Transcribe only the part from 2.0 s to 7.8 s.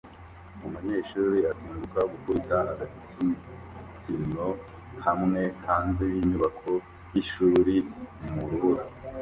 gukubita agatsinsino hamwe hanze yinyubako yishuri